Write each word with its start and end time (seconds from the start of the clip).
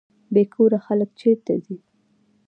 بې 0.33 0.43
کوره 0.53 0.79
خلک 0.85 1.09
چیرته 1.19 1.53
ځي؟ 1.65 1.77